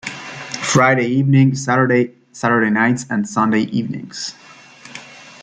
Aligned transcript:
Friday 0.63 1.05
evening, 1.05 1.53
Saturday, 1.53 2.11
Saturday 2.31 2.71
Nights 2.71 3.05
and 3.11 3.29
Sunday 3.29 3.65
evenings. 3.65 4.33